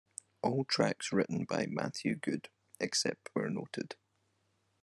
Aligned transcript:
All 0.41 0.63
tracks 0.65 1.11
written 1.13 1.43
by 1.45 1.67
Matthew 1.69 2.15
Good, 2.15 2.49
except 2.79 3.29
where 3.33 3.51
noted. 3.51 3.97